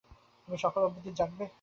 [0.41, 1.45] তুমি সকাল অবধি জাগবে?